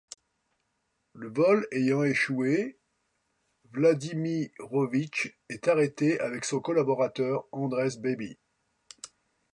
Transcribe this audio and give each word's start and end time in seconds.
Le 1.13 1.27
vol 1.31 1.67
ayant 1.71 2.01
échoué, 2.01 2.79
Wladimirovich 3.71 5.37
est 5.47 5.67
arrêté 5.67 6.19
avec 6.19 6.43
son 6.43 6.59
collaborateur 6.59 7.45
Andrés 7.51 7.97
Babby. 7.99 8.39